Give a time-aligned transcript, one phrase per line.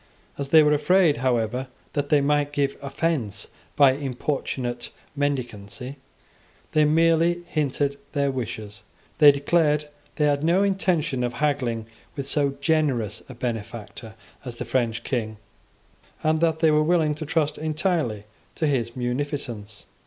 [0.35, 5.97] As they were afraid, however, that they might give offence by importunate mendicancy,
[6.71, 8.81] they merely hinted their wishes.
[9.19, 11.85] They declared that they had no intention of haggling
[12.15, 15.37] with so generous a benefactor as the French King,
[16.23, 18.23] and that they were willing to trust entirely
[18.55, 19.85] to his munificence.